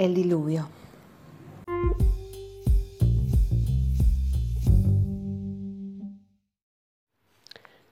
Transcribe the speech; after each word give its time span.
El 0.00 0.14
diluvio. 0.14 0.66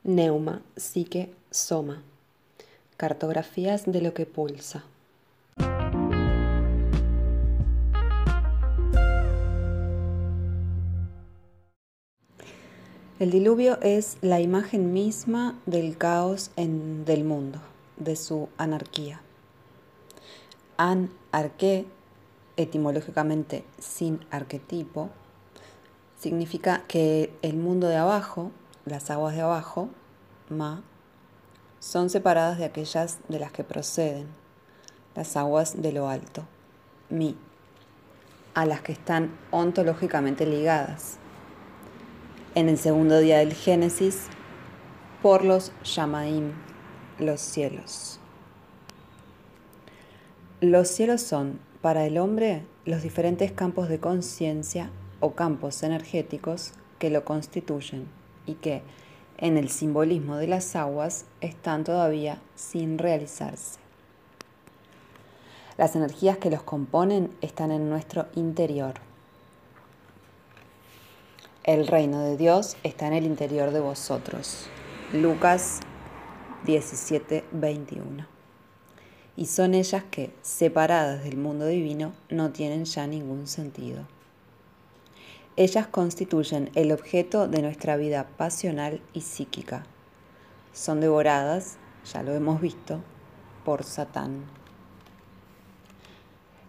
Neuma, 0.04 0.62
psique, 0.74 1.34
soma. 1.50 2.02
Cartografías 2.96 3.84
de 3.84 4.00
lo 4.00 4.14
que 4.14 4.24
pulsa. 4.24 4.86
El 13.18 13.30
diluvio 13.30 13.78
es 13.82 14.16
la 14.22 14.40
imagen 14.40 14.94
misma 14.94 15.60
del 15.66 15.98
caos 15.98 16.52
en, 16.56 17.04
del 17.04 17.24
mundo, 17.24 17.60
de 17.98 18.16
su 18.16 18.48
anarquía. 18.56 19.20
An 20.78 21.10
arqué, 21.32 21.84
etimológicamente 22.58 23.64
sin 23.78 24.20
arquetipo, 24.30 25.08
significa 26.18 26.82
que 26.88 27.32
el 27.40 27.56
mundo 27.56 27.88
de 27.88 27.96
abajo, 27.96 28.50
las 28.84 29.10
aguas 29.10 29.34
de 29.34 29.40
abajo, 29.40 29.88
ma, 30.50 30.82
son 31.78 32.10
separadas 32.10 32.58
de 32.58 32.66
aquellas 32.66 33.20
de 33.28 33.38
las 33.38 33.52
que 33.52 33.64
proceden, 33.64 34.26
las 35.14 35.36
aguas 35.36 35.80
de 35.80 35.92
lo 35.92 36.08
alto, 36.08 36.44
mi, 37.08 37.36
a 38.54 38.66
las 38.66 38.82
que 38.82 38.92
están 38.92 39.30
ontológicamente 39.52 40.44
ligadas 40.44 41.18
en 42.56 42.68
el 42.68 42.76
segundo 42.76 43.20
día 43.20 43.38
del 43.38 43.54
Génesis 43.54 44.26
por 45.22 45.44
los 45.44 45.72
Yamaim, 45.84 46.52
los 47.20 47.40
cielos. 47.40 48.18
Los 50.60 50.88
cielos 50.88 51.22
son, 51.22 51.60
para 51.80 52.06
el 52.06 52.18
hombre, 52.18 52.62
los 52.84 53.02
diferentes 53.02 53.52
campos 53.52 53.88
de 53.88 54.00
conciencia 54.00 54.90
o 55.20 55.32
campos 55.32 55.82
energéticos 55.82 56.72
que 56.98 57.10
lo 57.10 57.24
constituyen 57.24 58.06
y 58.46 58.54
que, 58.54 58.82
en 59.36 59.56
el 59.56 59.68
simbolismo 59.68 60.36
de 60.36 60.48
las 60.48 60.74
aguas, 60.76 61.24
están 61.40 61.84
todavía 61.84 62.38
sin 62.56 62.98
realizarse. 62.98 63.78
Las 65.76 65.94
energías 65.94 66.38
que 66.38 66.50
los 66.50 66.62
componen 66.62 67.30
están 67.40 67.70
en 67.70 67.88
nuestro 67.88 68.26
interior 68.34 68.94
el 71.68 71.86
reino 71.86 72.22
de 72.22 72.38
Dios 72.38 72.78
está 72.82 73.08
en 73.08 73.12
el 73.12 73.26
interior 73.26 73.72
de 73.72 73.80
vosotros. 73.80 74.70
Lucas 75.12 75.80
17, 76.64 77.44
21. 77.52 78.37
Y 79.38 79.46
son 79.46 79.74
ellas 79.74 80.02
que, 80.10 80.34
separadas 80.42 81.22
del 81.22 81.36
mundo 81.36 81.64
divino, 81.66 82.12
no 82.28 82.50
tienen 82.50 82.86
ya 82.86 83.06
ningún 83.06 83.46
sentido. 83.46 84.02
Ellas 85.54 85.86
constituyen 85.86 86.72
el 86.74 86.90
objeto 86.90 87.46
de 87.46 87.62
nuestra 87.62 87.96
vida 87.96 88.26
pasional 88.36 89.00
y 89.12 89.20
psíquica. 89.20 89.86
Son 90.72 91.00
devoradas, 91.00 91.76
ya 92.12 92.24
lo 92.24 92.32
hemos 92.32 92.60
visto, 92.60 93.00
por 93.64 93.84
Satán. 93.84 94.44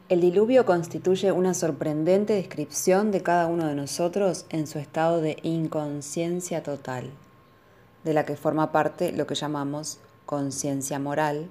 El 0.08 0.22
diluvio 0.22 0.64
constituye 0.68 1.32
una 1.32 1.56
sorprendente 1.56 2.34
descripción 2.34 3.10
de 3.10 3.24
cada 3.24 3.48
uno 3.48 3.66
de 3.66 3.74
nosotros 3.74 4.46
en 4.52 4.68
su 4.68 4.78
estado 4.78 5.22
de 5.22 5.38
inconsciencia 5.42 6.62
total, 6.62 7.10
de 8.04 8.14
la 8.14 8.26
que 8.26 8.36
forma 8.36 8.72
parte 8.72 9.12
lo 9.12 9.26
que 9.26 9.34
llamamos 9.34 9.98
conciencia 10.28 11.00
moral, 11.00 11.50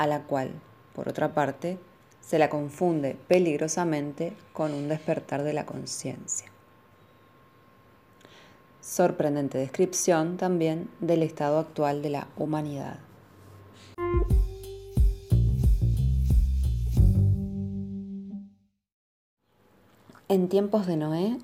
a 0.00 0.06
la 0.06 0.22
cual, 0.22 0.50
por 0.94 1.10
otra 1.10 1.34
parte, 1.34 1.78
se 2.22 2.38
la 2.38 2.48
confunde 2.48 3.18
peligrosamente 3.28 4.32
con 4.54 4.72
un 4.72 4.88
despertar 4.88 5.42
de 5.42 5.52
la 5.52 5.66
conciencia. 5.66 6.50
Sorprendente 8.80 9.58
descripción 9.58 10.38
también 10.38 10.88
del 11.00 11.22
estado 11.22 11.58
actual 11.58 12.00
de 12.00 12.08
la 12.08 12.28
humanidad. 12.38 12.98
En 20.28 20.48
tiempos 20.48 20.86
de 20.86 20.96
Noé, 20.96 21.36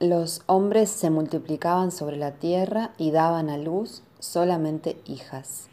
los 0.00 0.42
hombres 0.46 0.90
se 0.90 1.10
multiplicaban 1.10 1.92
sobre 1.92 2.16
la 2.16 2.32
tierra 2.32 2.92
y 2.98 3.12
daban 3.12 3.50
a 3.50 3.56
luz 3.56 4.02
solamente 4.18 4.96
hijas. 5.04 5.68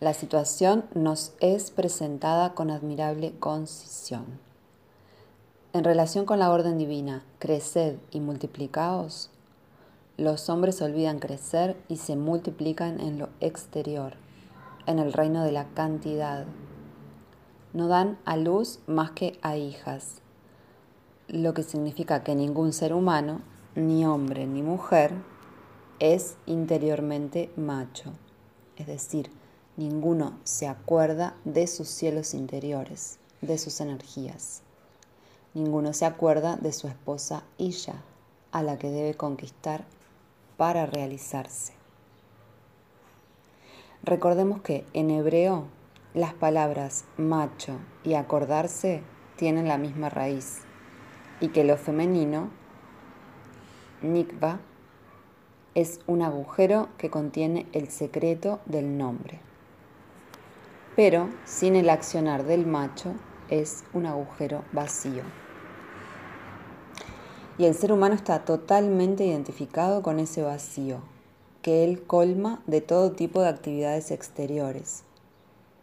La 0.00 0.14
situación 0.14 0.84
nos 0.94 1.32
es 1.40 1.70
presentada 1.70 2.54
con 2.54 2.70
admirable 2.70 3.32
concisión. 3.38 4.26
En 5.72 5.84
relación 5.84 6.24
con 6.24 6.38
la 6.38 6.50
orden 6.50 6.78
divina, 6.78 7.24
creced 7.38 7.96
y 8.10 8.20
multiplicaos, 8.20 9.30
los 10.16 10.48
hombres 10.48 10.80
olvidan 10.82 11.18
crecer 11.18 11.76
y 11.88 11.96
se 11.96 12.16
multiplican 12.16 13.00
en 13.00 13.18
lo 13.18 13.28
exterior, 13.40 14.14
en 14.86 14.98
el 14.98 15.12
reino 15.12 15.44
de 15.44 15.52
la 15.52 15.66
cantidad. 15.74 16.46
No 17.72 17.88
dan 17.88 18.18
a 18.24 18.36
luz 18.36 18.80
más 18.86 19.10
que 19.10 19.38
a 19.42 19.56
hijas 19.56 20.22
lo 21.28 21.52
que 21.52 21.62
significa 21.62 22.24
que 22.24 22.34
ningún 22.34 22.72
ser 22.72 22.94
humano, 22.94 23.42
ni 23.74 24.06
hombre 24.06 24.46
ni 24.46 24.62
mujer, 24.62 25.12
es 25.98 26.36
interiormente 26.46 27.50
macho. 27.56 28.12
Es 28.76 28.86
decir, 28.86 29.30
ninguno 29.78 30.36
se 30.42 30.66
acuerda 30.66 31.36
de 31.44 31.68
sus 31.68 31.88
cielos 31.88 32.34
interiores, 32.34 33.20
de 33.40 33.58
sus 33.58 33.80
energías. 33.80 34.62
Ninguno 35.54 35.92
se 35.92 36.04
acuerda 36.04 36.56
de 36.56 36.72
su 36.72 36.88
esposa 36.88 37.44
Isha, 37.58 38.02
a 38.50 38.64
la 38.64 38.76
que 38.76 38.90
debe 38.90 39.14
conquistar 39.14 39.84
para 40.56 40.84
realizarse. 40.84 41.74
Recordemos 44.02 44.62
que 44.62 44.84
en 44.94 45.10
hebreo 45.10 45.66
las 46.12 46.34
palabras 46.34 47.04
macho 47.16 47.78
y 48.02 48.14
acordarse 48.14 49.02
tienen 49.36 49.68
la 49.68 49.78
misma 49.78 50.08
raíz 50.08 50.62
y 51.40 51.48
que 51.48 51.62
lo 51.62 51.76
femenino, 51.76 52.50
nikva, 54.02 54.58
es 55.76 56.00
un 56.08 56.22
agujero 56.22 56.88
que 56.98 57.10
contiene 57.10 57.66
el 57.72 57.88
secreto 57.90 58.58
del 58.66 58.98
nombre. 58.98 59.47
Pero 60.98 61.30
sin 61.44 61.76
el 61.76 61.90
accionar 61.90 62.42
del 62.42 62.66
macho 62.66 63.12
es 63.48 63.84
un 63.92 64.04
agujero 64.04 64.64
vacío. 64.72 65.22
Y 67.56 67.66
el 67.66 67.76
ser 67.76 67.92
humano 67.92 68.16
está 68.16 68.44
totalmente 68.44 69.24
identificado 69.24 70.02
con 70.02 70.18
ese 70.18 70.42
vacío, 70.42 70.98
que 71.62 71.84
él 71.84 72.02
colma 72.02 72.64
de 72.66 72.80
todo 72.80 73.12
tipo 73.12 73.40
de 73.40 73.48
actividades 73.48 74.10
exteriores. 74.10 75.04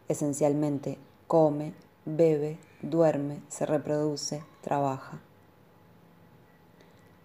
Esencialmente 0.09 0.97
come, 1.27 1.71
bebe, 2.03 2.57
duerme, 2.81 3.39
se 3.47 3.65
reproduce, 3.65 4.43
trabaja 4.59 5.21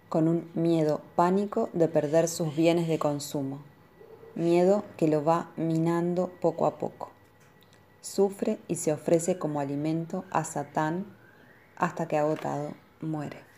con 0.09 0.29
un 0.29 0.49
miedo 0.55 1.00
pánico 1.17 1.71
de 1.73 1.89
perder 1.89 2.29
sus 2.29 2.55
bienes 2.55 2.87
de 2.87 3.00
consumo, 3.00 3.59
miedo 4.37 4.84
que 4.97 5.09
lo 5.09 5.25
va 5.25 5.50
minando 5.56 6.31
poco 6.41 6.67
a 6.67 6.79
poco. 6.79 7.11
Sufre 8.00 8.59
y 8.69 8.77
se 8.77 8.93
ofrece 8.93 9.38
como 9.38 9.61
alimento 9.61 10.25
a 10.31 10.44
Satán 10.44 11.05
hasta 11.77 12.09
que 12.09 12.16
agotado 12.16 12.75
muere. 13.00 13.50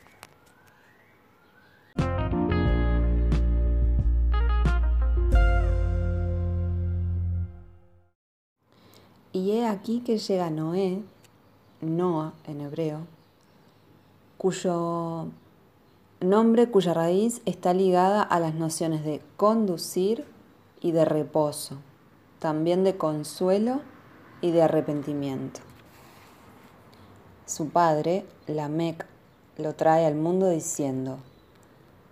Y 9.33 9.53
he 9.53 9.66
aquí 9.66 10.00
que 10.00 10.18
llega 10.18 10.50
Noé, 10.50 11.03
Noah 11.80 12.34
en 12.47 12.60
hebreo, 12.60 13.06
cuyo 14.36 15.28
nombre 16.21 16.71
cuya 16.71 16.92
raíz 16.94 17.41
está 17.47 17.72
ligada 17.72 18.22
a 18.22 18.39
las 18.39 18.54
nociones 18.54 19.04
de 19.04 19.22
conducir 19.36 20.27
y 20.80 20.92
de 20.92 21.04
reposo, 21.04 21.78
también 22.39 22.84
de 22.84 22.97
consuelo 22.97 23.80
y 24.42 24.50
de 24.50 24.62
arrepentimiento. 24.62 25.60
Su 27.47 27.71
padre, 27.71 28.27
Lamec, 28.47 29.06
lo 29.56 29.74
trae 29.74 30.04
al 30.04 30.15
mundo 30.15 30.50
diciendo, 30.50 31.18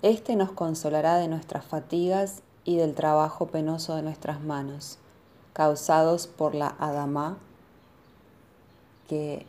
Este 0.01 0.37
nos 0.37 0.53
consolará 0.53 1.17
de 1.17 1.29
nuestras 1.29 1.67
fatigas 1.67 2.43
y 2.65 2.77
del 2.77 2.95
trabajo 2.95 3.47
penoso 3.47 3.97
de 3.97 4.03
nuestras 4.03 4.41
manos, 4.41 4.99
causados 5.53 6.27
por 6.27 6.55
la 6.55 6.75
Adamá 6.79 7.37
que 9.09 9.45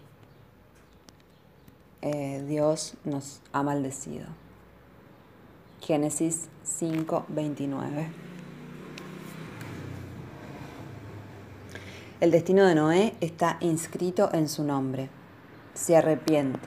eh, 2.02 2.44
Dios 2.48 2.96
nos 3.04 3.42
ha 3.54 3.62
maldecido. 3.62 4.26
Génesis 5.82 6.50
5:29. 6.66 8.31
El 12.22 12.30
destino 12.30 12.68
de 12.68 12.76
Noé 12.76 13.16
está 13.20 13.58
inscrito 13.62 14.30
en 14.32 14.48
su 14.48 14.64
nombre. 14.64 15.10
se 15.74 15.98
arrepiente, 15.98 16.60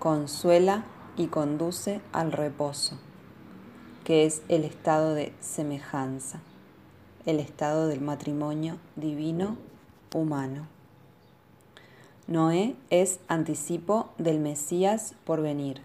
consuela 0.00 0.84
y 1.16 1.28
conduce 1.28 2.00
al 2.10 2.32
reposo, 2.32 2.98
que 4.02 4.26
es 4.26 4.42
el 4.48 4.64
estado 4.64 5.14
de 5.14 5.32
semejanza, 5.38 6.40
el 7.26 7.38
estado 7.38 7.86
del 7.86 8.00
matrimonio 8.00 8.78
divino 8.96 9.56
humano. 10.12 10.66
Noé 12.26 12.74
es 12.90 13.20
anticipo 13.28 14.08
del 14.18 14.40
Mesías 14.40 15.14
por 15.24 15.42
venir, 15.42 15.80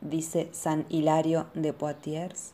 dice 0.00 0.48
San 0.52 0.86
Hilario 0.88 1.48
de 1.52 1.74
Poitiers, 1.74 2.52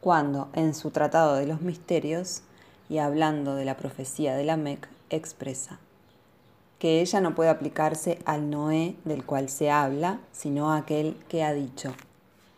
cuando 0.00 0.50
en 0.52 0.72
su 0.72 0.92
Tratado 0.92 1.34
de 1.34 1.46
los 1.46 1.62
Misterios 1.62 2.42
y 2.88 2.98
hablando 2.98 3.56
de 3.56 3.64
la 3.64 3.76
profecía 3.76 4.36
de 4.36 4.44
la 4.44 4.56
Mec 4.56 4.88
expresa 5.10 5.80
que 6.80 7.02
ella 7.02 7.20
no 7.20 7.34
puede 7.34 7.50
aplicarse 7.50 8.18
al 8.24 8.48
Noé 8.48 8.96
del 9.04 9.24
cual 9.24 9.50
se 9.50 9.70
habla, 9.70 10.20
sino 10.32 10.72
a 10.72 10.78
aquel 10.78 11.14
que 11.28 11.44
ha 11.44 11.52
dicho, 11.52 11.94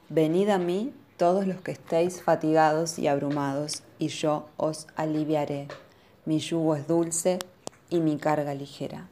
Venid 0.08 0.48
a 0.50 0.58
mí 0.58 0.94
todos 1.16 1.46
los 1.46 1.60
que 1.60 1.72
estéis 1.72 2.22
fatigados 2.22 2.98
y 2.98 3.08
abrumados, 3.08 3.82
y 3.98 4.08
yo 4.08 4.48
os 4.56 4.86
aliviaré. 4.94 5.68
Mi 6.24 6.38
yugo 6.38 6.76
es 6.76 6.86
dulce 6.86 7.38
y 7.90 8.00
mi 8.00 8.16
carga 8.16 8.54
ligera. 8.54 9.08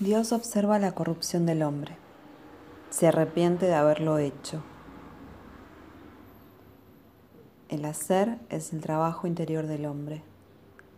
Dios 0.00 0.32
observa 0.32 0.78
la 0.78 0.92
corrupción 0.92 1.46
del 1.46 1.62
hombre, 1.62 1.96
se 2.90 3.06
arrepiente 3.06 3.66
de 3.66 3.74
haberlo 3.74 4.18
hecho. 4.18 4.62
El 7.74 7.86
hacer 7.86 8.38
es 8.50 8.72
el 8.72 8.80
trabajo 8.80 9.26
interior 9.26 9.66
del 9.66 9.86
hombre, 9.86 10.22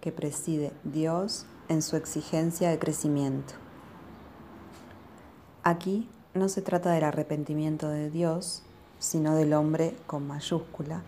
que 0.03 0.13
preside 0.13 0.75
Dios 0.85 1.47
en 1.71 1.81
su 1.81 1.97
exigencia 1.97 2.69
de 2.69 2.79
crecimiento. 2.79 3.55
Aquí 5.63 6.07
no 6.35 6.51
se 6.51 6.61
trata 6.61 6.93
del 6.93 7.05
arrepentimiento 7.05 7.89
de 7.89 8.11
Dios, 8.11 8.63
sino 8.99 9.35
del 9.35 9.55
hombre 9.55 9.97
con 10.07 10.27
mayúscula, 10.27 11.01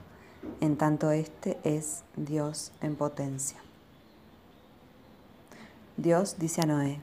en 0.62 0.78
tanto 0.78 1.10
éste 1.10 1.58
es 1.64 2.02
Dios 2.16 2.72
en 2.80 2.96
potencia. 2.96 3.58
Dios 5.98 6.36
dice 6.38 6.62
a 6.62 6.66
Noé, 6.66 6.98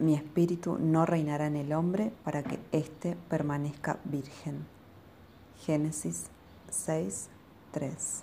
mi 0.00 0.16
espíritu 0.16 0.76
no 0.80 1.06
reinará 1.06 1.46
en 1.46 1.54
el 1.54 1.72
hombre 1.72 2.12
para 2.24 2.42
que 2.42 2.58
éste 2.72 3.16
permanezca 3.28 4.00
virgen. 4.04 4.66
Génesis 5.64 6.24
6, 6.70 7.28
3. 7.74 8.22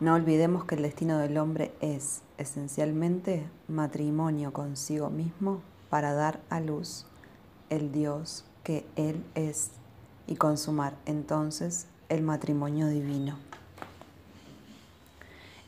No 0.00 0.14
olvidemos 0.14 0.64
que 0.64 0.76
el 0.76 0.82
destino 0.82 1.18
del 1.18 1.36
hombre 1.36 1.72
es 1.80 2.22
esencialmente 2.38 3.46
matrimonio 3.68 4.52
consigo 4.54 5.10
mismo 5.10 5.60
para 5.90 6.14
dar 6.14 6.40
a 6.48 6.60
luz 6.60 7.04
el 7.68 7.92
Dios 7.92 8.46
que 8.64 8.86
Él 8.96 9.22
es 9.34 9.72
y 10.26 10.36
consumar 10.36 10.96
entonces 11.04 11.86
el 12.08 12.22
matrimonio 12.22 12.88
divino. 12.88 13.38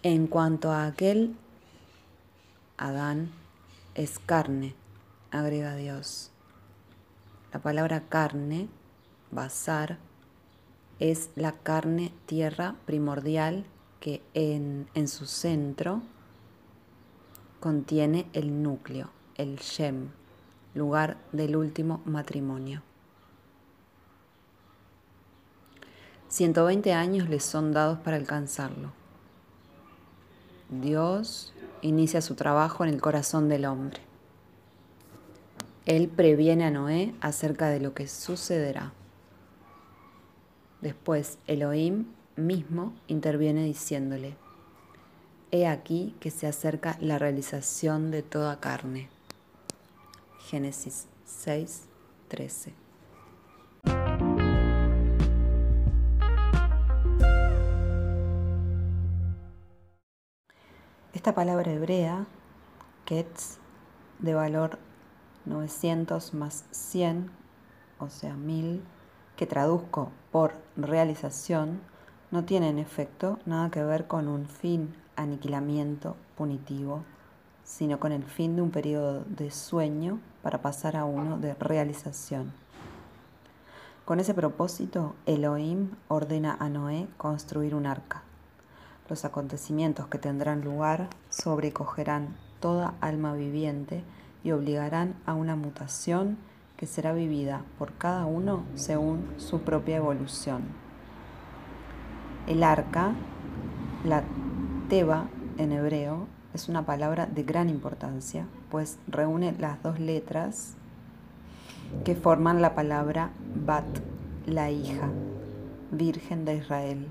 En 0.03 0.29
cuanto 0.29 0.73
a 0.73 0.87
aquel, 0.87 1.37
Adán 2.79 3.33
es 3.95 4.19
carne, 4.19 4.75
agrega 5.31 5.75
Dios. 5.75 6.31
La 7.53 7.59
palabra 7.59 8.03
carne, 8.09 8.69
basar, 9.31 9.99
es 11.01 11.31
la 11.37 11.53
carne 11.53 12.13
tierra 12.27 12.77
primordial 12.87 13.65
que 14.01 14.23
en, 14.35 14.89
en 14.95 15.09
su 15.09 15.27
centro 15.27 16.03
contiene 17.61 18.27
el 18.33 18.63
núcleo, 18.63 19.11
el 19.37 19.57
Shem, 19.57 20.09
lugar 20.75 21.19
del 21.33 21.57
último 21.57 22.01
matrimonio. 22.05 22.83
120 26.29 26.93
años 26.93 27.29
les 27.29 27.43
son 27.43 27.73
dados 27.73 27.99
para 28.01 28.17
alcanzarlo. 28.17 28.93
Dios 30.69 31.55
inicia 31.81 32.21
su 32.21 32.35
trabajo 32.35 32.85
en 32.85 32.91
el 32.91 33.01
corazón 33.01 33.49
del 33.49 33.65
hombre. 33.65 34.01
Él 35.87 36.09
previene 36.09 36.67
a 36.67 36.71
Noé 36.71 37.15
acerca 37.23 37.69
de 37.71 37.81
lo 37.81 37.95
que 37.95 38.07
sucederá. 38.07 38.93
Después 40.81 41.39
Elohim 41.47 42.07
mismo 42.37 42.95
interviene 43.09 43.65
diciéndole, 43.65 44.37
He 45.51 45.67
aquí 45.67 46.15
que 46.21 46.31
se 46.31 46.47
acerca 46.47 46.97
la 47.01 47.19
realización 47.19 48.11
de 48.11 48.23
toda 48.23 48.61
carne. 48.61 49.09
Génesis 50.41 51.09
6, 51.25 51.89
13. 52.29 52.75
Esta 61.13 61.35
palabra 61.35 61.73
hebrea, 61.73 62.27
ketz, 63.05 63.59
de 64.21 64.35
valor 64.35 64.79
900 65.47 66.35
más 66.35 66.67
100, 66.71 67.31
o 67.99 68.09
sea 68.11 68.35
1000, 68.35 68.83
que 69.39 69.47
traduzco 69.47 70.11
por 70.33 70.53
realización, 70.77 71.81
no 72.33 72.45
tiene 72.45 72.71
en 72.71 72.79
efecto 72.81 73.39
nada 73.47 73.71
que 73.71 73.85
ver 73.85 74.09
con 74.09 74.27
un 74.27 74.47
fin 74.47 74.93
aniquilamiento 75.15 76.17
punitivo, 76.37 77.05
sino 77.63 78.01
con 78.01 78.11
el 78.11 78.25
fin 78.25 78.57
de 78.57 78.63
un 78.63 78.73
periodo 78.73 79.23
de 79.29 79.53
sueño 79.53 80.19
para 80.43 80.61
pasar 80.61 80.97
a 80.97 81.05
uno 81.05 81.39
de 81.39 81.55
realización. 81.55 82.53
Con 84.05 84.19
ese 84.19 84.35
propósito, 84.35 85.15
Elohim 85.25 85.93
ordena 86.09 86.57
a 86.59 86.69
Noé 86.69 87.07
construir 87.17 87.77
un 87.77 87.87
arca. 87.87 88.23
Los 89.09 89.25
acontecimientos 89.25 90.09
que 90.09 90.19
tendrán 90.19 90.63
lugar 90.63 91.11
sobrecogerán 91.29 92.37
toda 92.59 92.95
alma 93.01 93.35
viviente 93.35 94.03
y 94.43 94.51
obligarán 94.51 95.15
a 95.27 95.35
una 95.35 95.55
mutación 95.55 96.39
que 96.79 96.87
será 96.87 97.13
vivida 97.13 97.65
por 97.77 97.93
cada 97.93 98.25
uno 98.25 98.63
según 98.77 99.27
su 99.37 99.61
propia 99.63 99.97
evolución. 99.97 100.63
El 102.47 102.63
arca, 102.63 103.15
la 104.05 104.23
teba 104.89 105.27
en 105.59 105.73
hebreo, 105.73 106.29
es 106.55 106.69
una 106.69 106.87
palabra 106.87 107.27
de 107.27 107.43
gran 107.43 107.69
importancia, 107.69 108.47
pues 108.71 108.97
reúne 109.09 109.53
las 109.59 109.83
dos 109.83 109.99
letras 109.99 110.75
que 112.05 112.15
forman 112.15 112.63
la 112.63 112.77
palabra 112.77 113.31
Bat, 113.57 113.85
la 114.47 114.71
hija, 114.71 115.11
Virgen 115.91 116.45
de 116.45 116.57
Israel, 116.59 117.09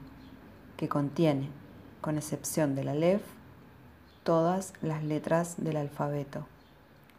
que 0.78 0.88
contiene 0.88 1.50
con 2.00 2.18
excepción 2.18 2.74
de 2.74 2.86
la 2.86 2.92
Aleph, 2.92 3.22
todas 4.24 4.74
las 4.82 5.04
letras 5.04 5.56
del 5.58 5.76
alfabeto, 5.76 6.48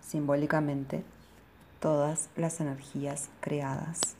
simbólicamente 0.00 1.04
todas 1.80 2.28
las 2.36 2.60
energías 2.60 3.28
creadas. 3.40 4.16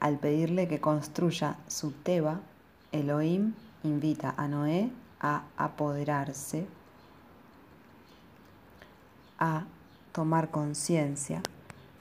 Al 0.00 0.18
pedirle 0.18 0.68
que 0.68 0.80
construya 0.80 1.56
su 1.66 1.90
Teba, 1.90 2.40
Elohim 2.92 3.54
invita 3.82 4.34
a 4.36 4.46
Noé 4.48 4.90
a 5.20 5.44
apoderarse, 5.56 6.66
a 9.38 9.64
tomar 10.12 10.50
conciencia 10.50 11.42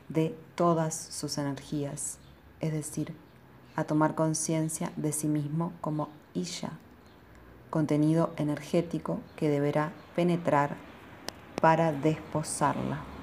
de 0.09 0.37
todas 0.55 0.95
sus 0.95 1.37
energías, 1.37 2.17
es 2.59 2.71
decir, 2.71 3.15
a 3.75 3.83
tomar 3.83 4.15
conciencia 4.15 4.91
de 4.95 5.11
sí 5.11 5.27
mismo 5.27 5.73
como 5.81 6.09
Isha, 6.33 6.71
contenido 7.69 8.33
energético 8.37 9.19
que 9.35 9.49
deberá 9.49 9.91
penetrar 10.15 10.75
para 11.61 11.91
desposarla. 11.91 13.14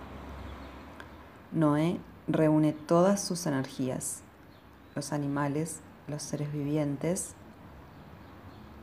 Noé 1.52 1.98
reúne 2.28 2.72
todas 2.72 3.22
sus 3.22 3.44
energías, 3.44 4.22
los 4.94 5.12
animales, 5.12 5.80
los 6.08 6.22
seres 6.22 6.50
vivientes. 6.50 7.34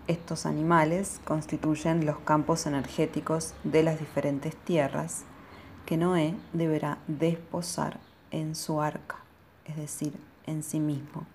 Estos 0.07 0.45
animales 0.45 1.19
constituyen 1.25 2.05
los 2.05 2.19
campos 2.19 2.67
energéticos 2.67 3.55
de 3.63 3.81
las 3.81 3.99
diferentes 3.99 4.55
tierras 4.55 5.23
que 5.87 5.97
Noé 5.97 6.35
deberá 6.53 6.99
desposar 7.07 7.99
en 8.29 8.55
su 8.55 8.81
arca, 8.81 9.17
es 9.65 9.75
decir, 9.75 10.13
en 10.45 10.61
sí 10.61 10.79
mismo. 10.79 11.25